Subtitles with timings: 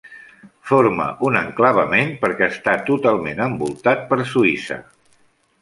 [0.69, 4.81] Forma un enclavament perquè està totalment envoltat per Suïssa.